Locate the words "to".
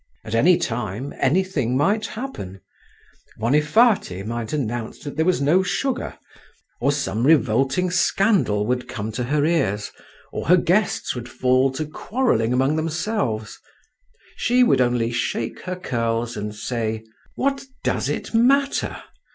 9.11-9.25, 11.73-11.85